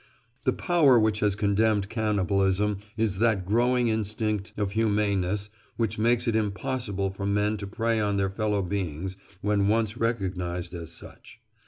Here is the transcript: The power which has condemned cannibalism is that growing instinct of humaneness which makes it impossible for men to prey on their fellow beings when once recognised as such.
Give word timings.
The 0.45 0.51
power 0.53 0.97
which 0.99 1.19
has 1.19 1.35
condemned 1.35 1.87
cannibalism 1.87 2.79
is 2.97 3.19
that 3.19 3.45
growing 3.45 3.87
instinct 3.87 4.51
of 4.57 4.71
humaneness 4.71 5.51
which 5.77 5.99
makes 5.99 6.27
it 6.27 6.35
impossible 6.35 7.11
for 7.11 7.27
men 7.27 7.55
to 7.57 7.67
prey 7.67 7.99
on 7.99 8.17
their 8.17 8.31
fellow 8.31 8.63
beings 8.63 9.15
when 9.41 9.67
once 9.67 9.97
recognised 9.97 10.73
as 10.73 10.91
such. 10.91 11.39